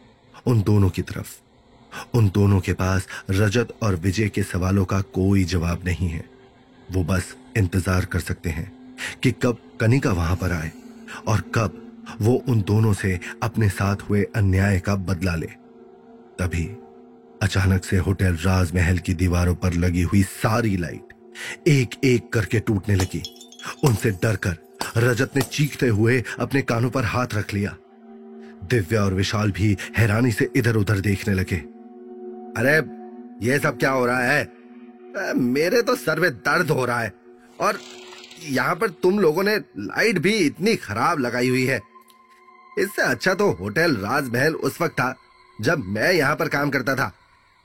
उन 0.46 0.62
दोनों 0.62 0.90
की 0.90 1.02
तरफ़। 1.02 2.16
उन 2.16 2.28
दोनों 2.28 2.60
के 2.60 2.72
पास 2.72 3.06
रजत 3.30 3.72
और 3.82 3.94
विजय 3.96 4.28
के 4.28 4.42
सवालों 4.42 4.84
का 4.84 5.00
कोई 5.14 5.44
जवाब 5.44 5.84
नहीं 5.84 6.08
है। 6.08 6.24
वो 6.92 7.04
बस 7.04 7.34
इंतज़ार 7.56 8.04
कर 8.04 8.20
सकते 8.20 8.50
हैं 8.50 8.70
कि 9.22 9.30
कब 9.32 9.58
कनिका 9.80 10.12
वहाँ 10.12 10.36
पर 10.36 10.52
आए 10.52 10.72
और 11.28 11.40
कब 11.54 11.80
वो 12.20 12.34
उन 12.48 12.60
दोनों 12.62 12.92
से 12.92 13.18
अपने 13.42 13.68
साथ 13.68 13.96
हुए 14.10 14.22
अन्याय 14.36 14.78
का 14.78 14.94
बदला 14.94 15.34
ले। 15.34 15.46
तभी 16.38 16.64
अचानक 17.42 17.85
से 17.85 17.97
होटल 17.97 18.37
राजमहल 18.37 18.99
की 18.99 19.14
दीवारों 19.14 19.54
पर 19.54 19.73
लगी 19.73 20.02
हुई 20.02 20.23
सारी 20.23 20.76
लाइट 20.76 21.68
एक 21.68 21.90
एक 22.04 22.32
करके 22.32 22.61
टूटने 22.61 22.94
लगी। 22.94 23.23
उनसे 23.85 24.11
डरकर 24.11 24.56
रजत 24.97 25.37
ने 25.37 25.42
चीखते 25.42 25.88
हुए 25.88 26.23
अपने 26.40 26.62
कानों 26.62 26.90
पर 26.90 27.04
हाथ 27.04 27.26
रख 27.35 27.54
लिया। 27.54 27.76
दिव्या 28.70 29.04
और 29.04 29.14
विशाल 29.14 29.50
भी 29.50 29.76
हैरानी 29.99 30.32
से 30.32 30.49
इधर 30.56 30.76
उधर 30.76 31.00
देखने 31.00 31.35
लगे। 31.35 31.56
अरे, 32.61 32.76
ये 33.47 33.59
सब 33.59 33.78
क्या 33.78 33.90
हो 33.90 34.06
रहा 34.06 34.23
है? 34.23 34.49
मेरे 35.37 35.82
तो 35.82 35.97
सर 35.97 36.20
में 36.20 36.30
दर्द 36.30 36.70
हो 36.70 36.85
रहा 36.85 37.00
है। 37.00 37.12
और 37.61 37.78
यहाँ 38.49 38.75
पर 38.76 38.90
तुम 38.90 39.18
लोगों 39.18 39.42
ने 39.42 39.56
लाइट 39.78 40.18
भी 40.18 40.32
इतनी 40.32 40.76
खराब 40.76 41.18
लगाई 41.18 41.49
हुई 41.49 41.64
है। 41.64 41.80
इससे 42.78 43.02
अच्छा 43.02 43.35
तो 43.35 43.50
होटल 43.50 43.97
राजमहल 43.97 44.54
उस 44.54 44.80
वक्त 44.80 44.94
था 44.94 45.14
जब 45.61 45.78
मैं 45.78 46.12
यहाँ 46.12 46.37
पर 46.37 46.49
काम 46.49 46.70
करता 46.70 46.94
था। 46.94 47.12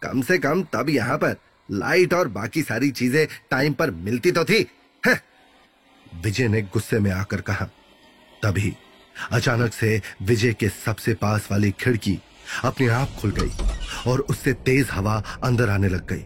कम 0.05 0.21
से 0.21 0.37
कम 0.37 0.63
तब 0.73 0.89
यहाँ 0.89 1.17
पर 1.17 1.35
लाइट 1.69 2.13
और 2.13 2.27
बाकी 2.29 2.61
सारी 2.61 2.89
चीज़ें 2.91 3.25
टाइम 3.51 3.73
पर 3.73 3.91
मिलती 3.91 4.31
तो 4.31 4.43
थी। 4.45 4.65
विजय 6.23 6.47
ने 6.47 6.61
गुस्से 6.63 6.99
में 6.99 7.11
आकर 7.11 7.41
कहा, 7.41 7.65
तभी 8.43 8.73
अचानक 9.31 9.73
से 9.73 10.01
विजय 10.21 10.53
के 10.53 10.69
सबसे 10.69 11.13
पास 11.13 11.47
वाली 11.51 11.71
खिड़की 11.71 12.17
अपने 12.63 12.87
आप 12.87 13.15
खुल 13.19 13.31
गई 13.31 14.11
और 14.11 14.19
उससे 14.21 14.53
तेज 14.65 14.87
हवा 14.91 15.15
अंदर 15.43 15.69
आने 15.69 15.87
लग 15.89 16.07
गई। 16.07 16.23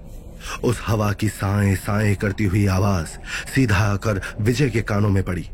उस 0.63 0.81
हवा 0.85 1.11
की 1.13 1.29
साए 1.29 1.75
साए 1.75 2.13
करती 2.15 2.43
हुई 2.43 2.65
आवाज़ 2.67 3.17
सीधा 3.53 3.77
आकर 3.83 4.21
विजय 4.39 4.69
के 4.69 4.81
कानों 4.81 5.09
में 5.09 5.23
पड़ी 5.23 5.49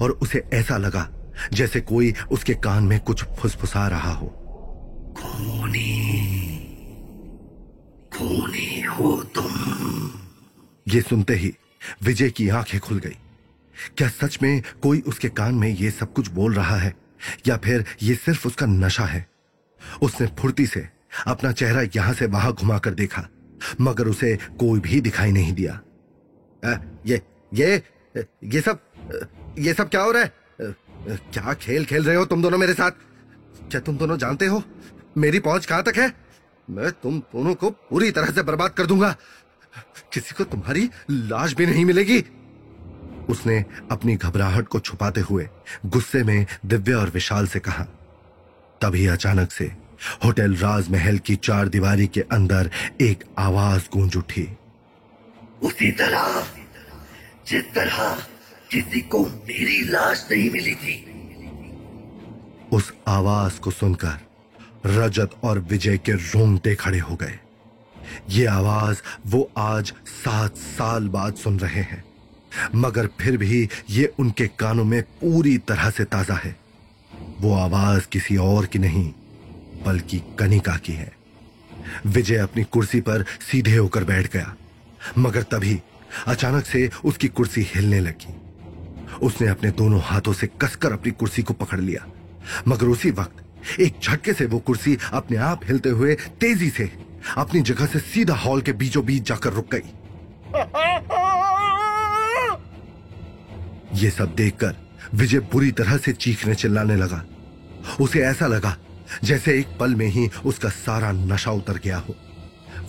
और 0.00 0.10
उसे 0.12 0.42
ऐसा 0.52 0.76
लगा 0.76 1.08
जैसे 1.52 1.80
कोई 1.80 2.14
उसके 2.30 2.54
कान 2.54 2.84
में 2.84 2.98
कुछ 3.00 3.24
फुसफुसा 3.38 3.86
रहा 3.88 4.12
हो। 4.12 4.26
खूनी 8.24 8.80
हो 8.80 9.12
तुम। 9.34 10.10
ये 10.88 11.00
सुनते 11.00 11.34
ही 11.34 11.52
विजय 12.02 12.30
की 12.30 12.48
आँखें 12.48 12.78
खुल 12.80 12.98
गई। 12.98 13.16
क्या 13.98 14.08
सच 14.08 14.38
में 14.42 14.62
कोई 14.82 15.00
उसके 15.00 15.28
कान 15.28 15.54
में 15.54 15.68
ये 15.68 15.90
सब 15.90 16.12
कुछ 16.12 16.28
बोल 16.28 16.54
रहा 16.54 16.76
है? 16.76 16.94
या 17.46 17.56
फिर 17.56 17.84
ये 18.02 18.14
सिर्फ़ 18.14 18.46
उसका 18.48 18.66
नशा 18.66 19.04
है? 19.04 19.26
उसने 20.02 20.26
फुर्ती 20.38 20.66
से 20.66 20.88
अपना 21.26 21.52
चेहरा 21.52 21.82
यहाँ 21.96 22.12
से 22.14 22.26
वहाँ 22.26 22.52
घुमाकर 22.52 22.94
देखा 22.94 23.26
मगर 23.80 24.08
उसे 24.08 24.36
कोई 24.60 24.80
भी 24.80 25.00
दिखाई 25.00 25.32
नहीं 25.32 25.52
दिया। 25.52 25.80
आ, 26.64 26.74
ये 27.06 27.22
ये 27.54 27.82
ये 28.44 28.60
सब 28.60 28.80
ये 29.58 29.74
सब 29.74 29.88
क्या 29.88 30.02
हो 30.02 30.12
रहा 30.12 30.22
है? 30.22 30.32
क्या 31.06 31.54
खेल 31.54 31.84
खेल 31.84 32.04
रहे 32.04 32.16
हो 32.16 32.24
तुम 32.24 32.42
दोनों 32.42 32.58
मेरे 32.58 32.74
साथ? 32.74 32.90
क्या 33.70 33.80
तुम 33.80 33.96
दोनों 33.96 34.18
जानते 34.18 34.46
हो? 34.46 34.62
मेरी 35.16 35.40
पहुँच 35.40 35.66
कहाँ 35.66 35.82
तक 35.82 35.96
है? 35.96 36.23
मैं 36.70 36.90
तुम 36.92 37.18
दोनों 37.18 37.54
को 37.54 37.70
पूरी 37.70 38.10
तरह 38.10 38.26
से 38.26 38.42
बर्बाद 38.42 38.70
कर 38.70 38.86
दूँगा। 38.86 39.16
किसी 40.12 40.34
को 40.34 40.44
तुम्हारी 40.44 40.90
लाश 41.10 41.54
भी 41.54 41.66
नहीं 41.66 41.84
मिलेगी। 41.84 42.24
उसने 43.28 43.64
अपनी 43.90 44.16
घबराहट 44.16 44.68
को 44.68 44.80
छुपाते 44.80 45.20
हुए 45.20 45.48
गुस्से 45.86 46.22
में 46.22 46.46
दिव्या 46.66 46.98
और 46.98 47.10
विशाल 47.10 47.46
से 47.46 47.58
कहा। 47.58 47.84
तभी 48.82 49.06
अचानक 49.06 49.50
से 49.50 49.64
होटल 50.24 50.56
राजमहल 50.56 51.18
की 51.18 51.36
चार 51.36 51.68
दीवारी 51.68 52.06
के 52.06 52.20
अंदर 52.20 52.70
एक 53.00 53.24
आवाज़ 53.38 53.88
गूंज 53.92 54.16
उठी। 54.16 54.48
उसी 55.62 55.92
तरह 55.92 56.46
जिस 57.48 57.64
तरह 57.64 58.14
किसी 58.70 59.00
को 59.00 59.24
मेरी 59.24 59.80
लाश 59.88 60.28
नहीं 60.30 60.50
मिली 60.50 60.74
थी। 60.74 60.96
उस 62.72 62.92
आवाज़ 63.08 63.60
को 63.60 63.70
सुनकर 63.70 64.18
रजत 64.86 65.30
और 65.42 65.58
विजय 65.58 65.98
के 65.98 66.12
रोंगटे 66.12 66.74
खड़े 66.74 66.98
हो 66.98 67.16
गए। 67.16 67.38
ये 68.30 68.46
आवाज़ 68.46 69.02
वो 69.26 69.52
आज 69.56 69.92
सात 70.06 70.56
साल 70.56 71.08
बाद 71.08 71.34
सुन 71.34 71.58
रहे 71.60 71.80
हैं। 71.80 72.04
मगर 72.74 73.06
फिर 73.06 73.36
भी 73.36 73.68
ये 73.90 74.12
उनके 74.18 74.46
कानों 74.46 74.84
में 74.84 75.02
पूरी 75.02 75.58
तरह 75.58 75.90
से 75.90 76.04
ताज़ा 76.04 76.34
है। 76.34 76.56
वो 77.40 77.54
आवाज़ 77.54 78.06
किसी 78.08 78.36
और 78.36 78.66
की 78.66 78.78
नहीं, 78.78 79.12
बल्कि 79.86 80.22
कनिका 80.38 80.76
की 80.76 80.92
है। 80.92 81.12
विजय 82.06 82.36
अपनी 82.36 82.64
कुर्सी 82.64 83.00
पर 83.00 83.24
सीधे 83.50 83.76
होकर 83.76 84.04
बैठ 84.04 84.32
गया। 84.32 84.54
मगर 85.18 85.42
तभी 85.42 85.80
अचानक 86.26 86.66
से 86.66 86.90
उसकी 87.04 87.28
कुर्सी 87.28 87.62
हिलने 87.74 88.00
लगी। 88.00 88.34
उसने 89.22 89.48
अपने 89.48 89.70
दोनों 89.70 90.00
हाथों 90.04 90.32
से 90.32 90.46
कसकर 90.46 90.92
अपनी 90.92 91.12
कुर्सी 91.12 91.42
को 91.42 91.54
पकड़ 91.54 91.80
लिया। 91.80 92.06
मगर 92.68 92.86
उसी 92.86 93.10
वक्त 93.10 93.43
एक 93.80 93.98
झटके 94.02 94.32
से 94.32 94.46
वो 94.46 94.58
कुर्सी 94.58 94.96
अपने 95.12 95.36
आप 95.36 95.60
हिलते 95.64 95.88
हुए 95.88 96.14
तेज़ी 96.14 96.70
से 96.70 96.90
अपनी 97.36 97.60
जगह 97.60 97.86
से 97.86 97.98
सीधा 97.98 98.34
हॉल 98.34 98.60
के 98.62 98.72
बीचों 98.72 99.04
बीच 99.04 99.28
जाकर 99.28 99.52
रुक 99.52 99.74
गई। 99.74 99.92
ये 103.94 104.10
सब 104.10 104.34
देखकर 104.34 104.76
विजय 105.14 105.38
बुरी 105.38 105.70
तरह 105.70 105.96
से 105.96 106.12
चीखने 106.12 106.54
चिल्लाने 106.54 106.96
लगा। 106.96 107.24
उसे 108.00 108.20
ऐसा 108.20 108.46
लगा 108.46 108.76
जैसे 109.24 109.58
एक 109.58 109.76
पल 109.80 109.94
में 109.94 110.06
ही 110.06 110.28
उसका 110.44 110.68
सारा 110.68 111.12
नशा 111.12 111.50
उतर 111.50 111.78
गया 111.78 111.96
हो। 111.98 112.14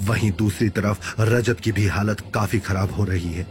वहीं 0.01 0.32
दूसरी 0.32 0.70
तरफ़ 0.70 1.22
रजत 1.22 1.60
की 1.60 1.72
भी 1.72 1.88
हालत 1.88 2.22
काफ़ी 2.34 2.60
खराब 2.60 2.91
हो 2.91 3.03
रही 3.03 3.34
है। 3.34 3.48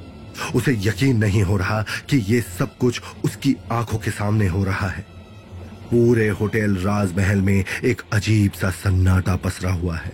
उसे 0.55 0.73
यकीन 0.79 1.17
नहीं 1.17 1.43
हो 1.43 1.57
रहा 1.57 1.85
कि 2.11 2.17
यह 2.17 2.41
सब 2.59 2.77
कुछ 2.77 3.01
उसकी 3.25 3.57
आँखों 3.73 3.99
के 3.99 4.11
सामने 4.11 4.49
हो 4.49 4.65
रहा 4.65 4.89
है। 4.89 5.14
पूरे 5.95 6.29
होटल 6.29 6.75
राजमहल 6.77 7.41
में 7.41 7.65
एक 7.85 8.01
अजीब 8.13 8.53
सा 8.53 8.71
सन्नाटा 8.71 9.35
पसरा 9.37 9.73
हुआ 9.73 9.97
है 9.97 10.13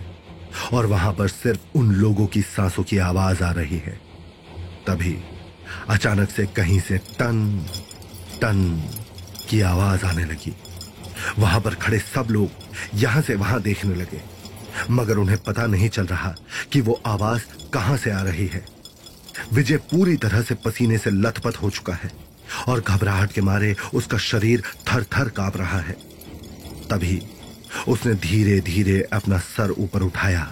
और 0.73 0.85
वहाँ 0.85 1.13
पर 1.13 1.27
सिर्फ़ 1.27 1.77
उन 1.77 1.91
लोगों 1.93 2.25
की 2.27 2.41
सांसों 2.41 2.83
की 2.83 2.97
आवाज़ 2.97 3.43
आ 3.43 3.51
रही 3.51 3.77
है। 3.77 3.93
तभी 4.87 5.15
अचानक 5.89 6.29
से 6.29 6.45
कहीं 6.55 6.79
से 6.79 6.97
टन 7.19 7.65
टन 8.41 8.61
की 9.49 9.61
आवाज़ 9.63 10.05
आने 10.05 10.25
लगी। 10.25 10.55
वहाँ 11.39 11.59
पर 11.61 11.75
खड़े 11.75 11.99
सब 11.99 12.27
लोग 12.31 12.49
यहाँ 12.95 13.21
से 13.21 13.35
वहाँ 13.35 13.61
देखने 13.61 13.95
लगे, 13.95 14.21
मगर 14.91 15.17
उन्हें 15.17 15.37
पता 15.37 15.65
नहीं 15.67 15.89
चल 15.89 16.05
रहा 16.05 16.35
कि 16.73 16.81
वो 16.81 17.01
आवाज़ 17.07 17.53
कहाँ 17.73 17.97
से 17.97 18.11
आ 18.11 18.21
रही 18.21 18.47
है। 18.47 18.65
विजय 19.53 19.77
पूरी 19.91 20.17
तरह 20.17 20.41
से 20.41 20.55
पसीने 20.65 20.97
से 20.97 21.09
लथपथ 21.11 21.61
हो 21.61 21.69
चुका 21.69 21.93
है। 21.93 22.11
और 22.67 22.81
घबराहट 22.81 23.31
के 23.31 23.41
मारे 23.41 23.75
उसका 23.93 24.17
शरीर 24.21 24.63
थर 24.87 25.03
थर 25.13 25.29
काँप 25.29 25.57
रहा 25.57 25.79
है। 25.79 25.95
तभी 26.89 27.21
उसने 27.87 28.13
धीरे 28.21 28.59
धीरे 28.61 29.01
अपना 29.13 29.37
सर 29.39 29.71
ऊपर 29.71 30.01
उठाया 30.01 30.45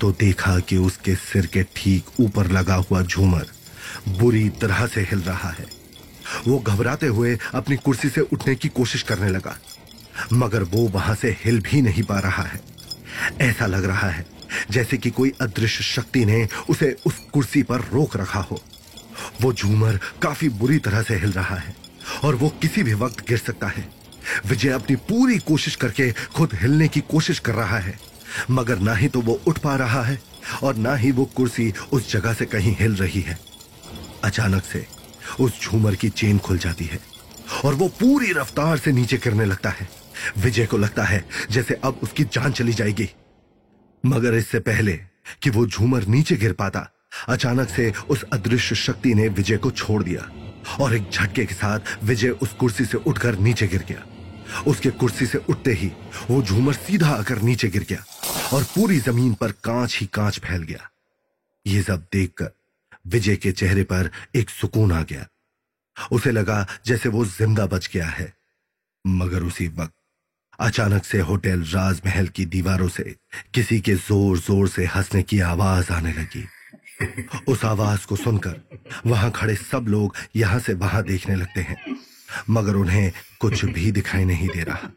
तो 0.00 0.10
देखा 0.12 0.58
कि 0.60 0.76
उसके 0.78 1.14
सिर 1.14 1.46
के 1.46 1.62
ठीक 1.76 2.20
ऊपर 2.20 2.50
लगा 2.50 2.74
हुआ 2.74 3.02
झूमर 3.02 3.46
बुरी 4.10 4.48
तरह 4.60 4.86
से 4.86 5.00
हिल 5.00 5.20
रहा 5.20 5.50
है। 5.50 5.66
वो 6.46 6.58
घबराते 6.58 7.06
हुए 7.08 7.36
अपनी 7.54 7.76
कुर्सी 7.76 8.08
से 8.08 8.20
उठने 8.22 8.54
की 8.54 8.68
कोशिश 8.70 9.02
करने 9.02 9.28
लगा, 9.28 9.56
मगर 10.32 10.62
वो 10.64 10.86
वहाँ 10.88 11.14
से 11.14 11.36
हिल 11.44 11.60
भी 11.60 11.82
नहीं 11.82 12.02
पा 12.02 12.18
रहा 12.18 12.42
है। 12.42 12.60
ऐसा 13.40 13.66
लग 13.66 13.84
रहा 13.84 14.08
है 14.08 14.26
जैसे 14.70 14.96
कि 14.96 15.10
कोई 15.10 15.32
अदृश्य 15.40 15.84
शक्ति 15.84 16.24
ने 16.24 16.46
उसे 16.68 16.96
उस 17.06 17.18
कुर्सी 17.32 17.62
पर 17.62 17.80
रोक 17.92 18.16
रखा 18.16 18.40
हो। 18.40 18.60
वो 19.40 19.52
झूमर 19.52 19.98
काफ़ी 20.22 20.48
बुरी 20.48 20.78
तरह 20.78 21.02
से 21.02 21.16
हिल 21.16 21.32
रहा 21.32 21.56
है 21.56 21.74
और 22.24 22.34
वो 22.34 22.48
किसी 22.62 22.82
भी 22.82 22.94
वक्त 22.94 23.26
गिर 23.28 23.38
सकता 23.38 23.66
है। 23.66 23.88
विजय 24.46 24.68
अपनी 24.68 24.96
पूरी 25.08 25.38
कोशिश 25.38 25.76
करके 25.76 26.10
खुद 26.36 26.54
हिलने 26.54 26.88
की 26.88 27.00
कोशिश 27.00 27.38
कर 27.38 27.54
रहा 27.54 27.78
है, 27.78 27.98
मगर 28.50 28.78
ना 28.78 28.94
ही 28.94 29.08
तो 29.08 29.20
वो 29.20 29.40
उठ 29.46 29.58
पा 29.58 29.76
रहा 29.76 30.02
है 30.02 30.20
और 30.62 30.76
ना 30.76 30.94
ही 30.94 31.10
वो 31.10 31.24
कुर्सी 31.36 31.72
उस 31.92 32.10
जगह 32.12 32.34
से 32.34 32.46
कहीं 32.46 32.74
हिल 32.80 32.94
रही 32.96 33.20
है। 33.20 33.38
अचानक 34.24 34.64
से 34.64 34.86
उस 35.40 35.60
झूमर 35.62 35.94
की 35.94 36.08
चेन 36.10 36.38
खुल 36.38 36.58
जाती 36.58 36.84
है 36.84 36.98
और 37.64 37.74
वो 37.74 37.88
पूरी 38.00 38.32
रफ्तार 38.32 38.78
से 38.78 38.92
नीचे 38.92 39.16
गिरने 39.16 39.44
लगता 39.44 39.70
है। 39.70 39.88
विजय 40.38 40.66
को 40.66 40.76
लगता 40.76 41.04
है 41.04 41.24
जैसे 41.50 41.74
अब 41.84 42.00
उसकी 42.02 42.24
जान 42.24 42.52
चली 42.52 42.72
जाएगी। 42.72 43.08
मगर 44.04 44.34
इससे 44.34 44.60
पहले 44.60 44.92
कि 45.42 45.50
वो 45.50 45.66
झूमर 45.66 46.06
नीचे 46.06 46.36
गिर 46.36 46.52
पाता 46.52 46.88
अचानक 47.28 47.68
से 47.68 47.92
उस 48.10 48.22
अदृश्य 48.32 48.74
शक्ति 48.76 49.14
ने 49.14 49.28
विजय 49.30 49.56
को 49.56 49.70
छोड़ 49.72 50.02
दिया 50.02 50.28
और 50.80 50.94
एक 50.94 51.10
झटके 51.10 51.44
के 51.46 51.54
साथ 51.54 52.04
विजय 52.04 52.30
उस 52.42 52.52
कुर्सी 52.60 52.84
से 52.84 52.98
उठकर 52.98 53.38
नीचे 53.38 53.66
गिर 53.66 53.84
गया। 53.88 54.04
उसके 54.66 54.90
कुर्सी 54.92 55.26
से 55.26 55.38
उठते 55.50 55.72
ही 55.72 55.90
वो 56.30 56.42
झूमर 56.42 56.74
सीधा 56.74 57.08
आकर 57.08 57.42
नीचे 57.42 57.68
गिर 57.68 57.86
गया 57.88 58.04
और 58.52 58.62
पूरी 58.74 58.98
ज़मीन 59.00 59.32
पर 59.34 59.52
कांच 59.64 59.96
ही 60.00 60.06
कांच 60.14 60.38
फैल 60.38 60.62
गया। 60.62 60.88
ये 61.66 61.82
सब 61.82 62.06
देखकर 62.12 62.50
विजय 63.06 63.36
के 63.36 63.52
चेहरे 63.52 63.82
पर 63.84 64.10
एक 64.36 64.50
सुकून 64.50 64.92
आ 64.92 65.02
गया। 65.02 65.26
उसे 66.12 66.30
लगा 66.30 66.66
जैसे 66.86 67.08
वो 67.08 67.24
ज़िंदा 67.26 67.66
बच 67.66 67.88
गया 67.92 68.06
है। 68.08 68.32
मगर 69.04 69.42
उसी 69.42 69.68
वक्त 69.68 69.92
अचानक 70.60 71.04
से 71.04 71.18
होटल 71.20 71.62
राजमहल 71.64 72.28
की 72.28 72.44
दीवारों 72.46 72.88
से 72.88 73.14
किसी 73.54 73.80
के 73.80 73.94
ज़ोर 73.94 74.38
ज़ोर 74.38 74.68
से 74.68 74.84
हंसने 74.86 75.22
की 75.22 75.40
आवाज़ 75.42 75.92
आने 75.92 76.12
लगी। 76.12 76.44
उस 77.48 77.64
आवाज़ 77.64 78.06
को 78.06 78.16
सुनकर 78.16 78.60
वहाँ 79.06 79.30
खड़े 79.30 79.54
सब 79.54 79.84
लोग 79.88 80.16
यहाँ 80.36 80.58
से 80.58 80.74
वहाँ 80.74 81.02
देखने 81.02 81.36
लगते 81.36 81.60
हैं, 81.60 81.76
मगर 82.50 82.74
उन्हें 82.74 83.12
कुछ 83.40 83.64
भी 83.64 83.90
दिखाई 83.92 84.24
नहीं 84.24 84.48
दे 84.48 84.62
रहा। 84.62 84.88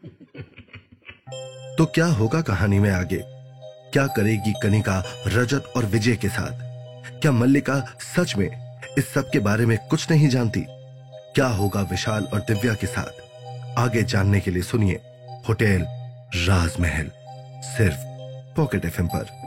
तो 1.78 1.86
क्या 1.86 2.06
होगा 2.06 2.40
कहानी 2.40 2.78
में 2.78 2.90
आगे? 2.90 3.20
क्या 3.92 4.06
करेगी 4.06 4.52
कनिका 4.62 5.02
रजत 5.26 5.72
और 5.76 5.84
विजय 5.84 6.16
के 6.16 6.28
साथ? 6.28 6.64
क्या 7.20 7.32
मल्लिका 7.32 7.78
सच 8.00 8.36
में 8.36 8.48
इस 8.98 9.08
सब 9.08 9.30
के 9.30 9.38
बारे 9.38 9.66
में 9.66 9.76
कुछ 9.88 10.10
नहीं 10.10 10.28
जानती? 10.28 10.64
क्या 11.34 11.46
होगा 11.46 11.80
विशाल 11.80 12.24
और 12.24 12.40
दिव्या 12.40 12.74
के 12.74 12.86
साथ? 12.86 13.24
आगे 13.78 14.02
जानने 14.02 14.40
के 14.40 14.50
लिए 14.50 14.62
सुनिए 14.62 15.00
होटल 15.48 15.86
राजमहल, 16.48 17.10
सिर्फ़ 17.66 17.98
पॉकेट 18.56 18.84
एफ़ 18.84 19.00
पर। 19.02 19.45